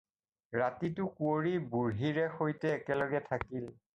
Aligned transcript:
ৰাতিটো 0.59 1.05
কুঁৱৰী 1.19 1.51
বুঢ়ীৰে 1.75 2.25
সৈতে 2.39 2.75
একেলগে 2.79 3.25
থাকিল। 3.31 3.71